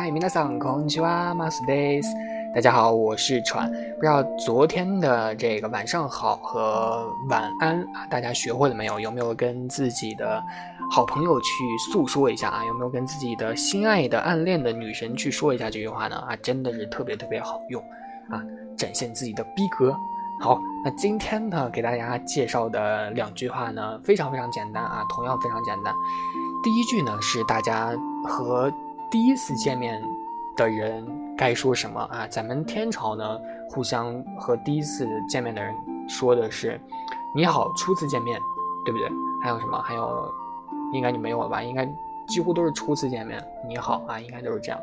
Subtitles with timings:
[0.00, 2.06] 嗨米娜桑空气哇马斯 days，
[2.54, 3.68] 大家好，我是船。
[3.96, 9.00] 不知道昨天的这个晚上好和晚安啊，大家学会了没有？
[9.00, 10.40] 有没有跟自己的
[10.88, 11.48] 好朋友去
[11.90, 12.64] 诉说一下啊？
[12.64, 16.14] 有没有跟自己的心爱的暗恋的女神去说一下这句话呢？
[16.18, 17.82] 啊，真的是特别特别好用
[18.30, 18.38] 啊，
[18.76, 19.92] 展现自己的逼格。
[20.40, 25.92] 好，那今天呢，给大家介绍的两句话呢，非常非常简单啊，同样非常简单。
[26.62, 27.90] 第一句呢是大家
[28.24, 28.72] 和
[29.10, 30.02] 第一次见面
[30.54, 32.26] 的人该说什么啊？
[32.26, 33.40] 咱们天朝呢，
[33.70, 35.74] 互相和第一次见面的人
[36.06, 36.78] 说的是
[37.34, 38.38] “你好，初次见面”，
[38.84, 39.08] 对不对？
[39.42, 39.80] 还有什么？
[39.80, 40.30] 还有，
[40.92, 41.62] 应该你没有了吧？
[41.62, 41.86] 应该
[42.26, 44.78] 几乎都是初次见面，“你好”啊，应该都是这样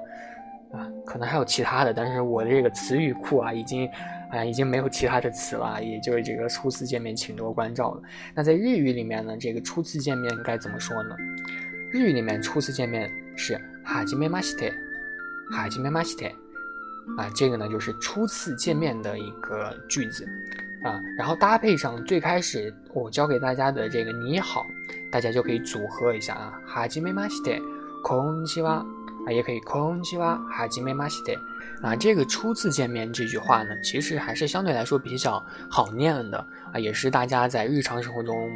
[0.71, 0.89] 啊。
[1.05, 3.87] 可能还有其他的，但是我的这个词语库啊，已经
[4.31, 8.01] 啊已经没有其他的词了，也就是这个初次见面请多关照了。
[8.34, 11.15] 那在日语里面呢，这个初次见面该怎么说呢？
[11.91, 14.66] 日语里面初次见面是哈基梅马西特，
[15.52, 16.26] 哈基梅马西特，
[17.18, 20.28] 啊，这个呢就是初次见面的一个句子，
[20.84, 24.66] 啊，然后搭配上最开始我教给大家的这个你好，
[25.12, 27.52] 大家就可以组合一下啊，哈基梅马西特，
[28.04, 28.84] 空气哇，
[29.28, 31.34] 啊，也可以空气哇，哈基梅马西特，
[31.82, 36.38] 啊，这个初次见面这句话呢，其实还是相对来说比较好念的
[36.74, 38.52] 啊，也是大家在日常生活中。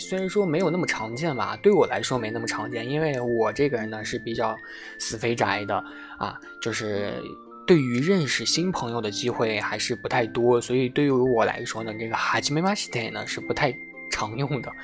[0.00, 4.56] 虽然说没有那么常见吧，对我来说没那么常见，因为我这个人呢是比较
[4.98, 5.76] 死肥宅的
[6.18, 7.22] 啊，就是
[7.66, 13.72] 对于认识新朋友的机会还是不太多，所以对于我来说呢，这个哈基梅马西特呢是不太
[14.10, 14.72] 常用的。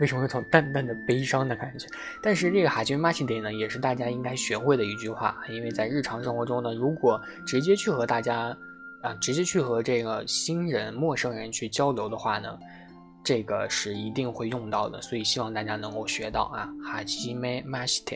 [0.00, 1.86] 为什么有种淡淡的悲伤的感觉？
[2.22, 8.56] 但是这个哈基梅马西特呢，也是大家应该学会的一句话，因为在日常生活中呢，如果直接去和大家
[9.02, 12.58] 啊，直接去和这个新人、陌生人去交流的话呢。
[13.23, 16.67] 这个是一定会用到的，所以希望大家能够学到啊。
[16.83, 18.15] 哈基梅马西特，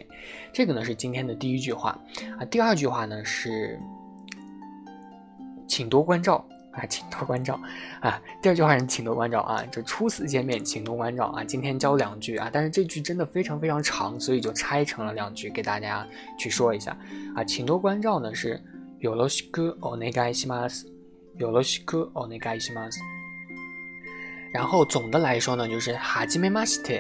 [0.51, 1.99] 这个呢是今天的第一句话
[2.39, 2.45] 啊。
[2.45, 3.79] 第二句话呢是，
[5.67, 7.59] 请多关照啊，请多关照
[7.99, 8.19] 啊。
[8.41, 11.43] 第二句话是请多关照啊，就初次见面请多关照啊。
[11.43, 16.07] 今天教两句啊，但是这句真的非常非常长，所以就拆成了两句给大家
[16.39, 16.97] 去说一下
[17.35, 17.43] 啊。
[17.43, 18.59] 请多关照呢是
[18.99, 20.87] よろしくお願いします，
[21.37, 23.16] よろしくお願いします。
[24.52, 26.94] 然后总的来说呢，就是哈基梅马西特，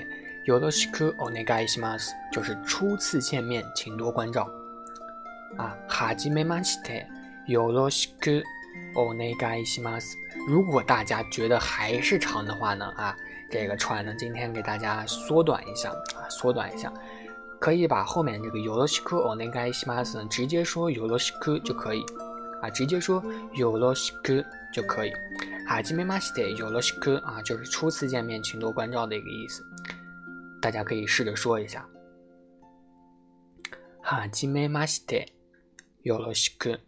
[0.44, 4.48] 有的是克欧内盖西马斯，就是初次见面，请多关照。
[5.56, 6.92] 啊，哈基梅马西特，
[7.46, 8.30] 有的是克
[8.94, 10.16] 欧内盖西马斯。
[10.46, 13.16] 如果大家觉得还是长的话呢，啊，
[13.50, 16.92] 这个串呢，今天给大家缩短一下啊，缩短一下，
[17.58, 22.04] 可以把后面这个有的是克欧内盖西马斯呢，直接说有的是克就可以，
[22.60, 23.22] 啊，直接说
[23.54, 25.12] 有的是克就可以。
[25.68, 29.62] 哈基梅马西特有了西克啊，就是初次见面请多关照的一个意思，
[30.62, 31.86] 大家可以试着说一下。
[34.00, 35.16] 哈基梅马西特
[36.04, 36.80] 有了西克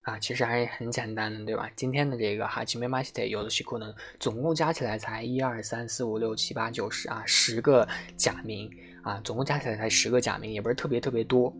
[0.00, 1.70] 啊，其实还是很简单的，对吧？
[1.76, 8.70] 今天的这个哈基梅马西特有了西克呢，总共加起来才一二三四五六七八九十啊，十个假名
[9.02, 11.54] 啊，总共加起来才十个假名，也不是特别特别多。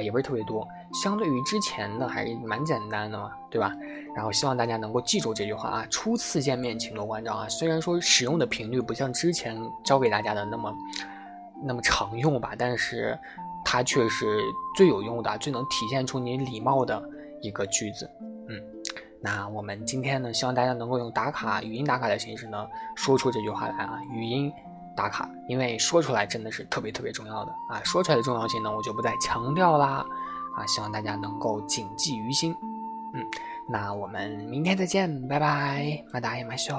[0.00, 0.66] 也不是特别多，
[1.02, 3.72] 相对于之前的还是蛮简单的嘛，对吧？
[4.14, 7.48] 然后希望大家能够记住这句话啊，初次见面请多关照啊。
[7.48, 10.74] 虽然说使用的频率不像之前教给大家的那么
[11.64, 13.18] 那么常用吧，但是
[13.64, 14.42] 它却是
[14.76, 17.02] 最有用的，最能体现出你礼貌的
[17.42, 18.10] 一个句子。
[18.48, 18.60] 嗯，
[19.20, 22.66] 那我们今天呢，希望大家能够用打卡语音打卡的形式呢，
[22.96, 24.52] 说出这句话来啊，语音。
[24.98, 27.80] 打卡，因为说出来真的是特别特别重要的啊！
[27.84, 30.04] 说出来的重要性呢，我就不再强调啦
[30.56, 30.66] 啊！
[30.66, 32.52] 希望大家能够谨记于心。
[33.14, 33.24] 嗯，
[33.68, 36.74] 那我们明天再见，拜拜，马达也马秀。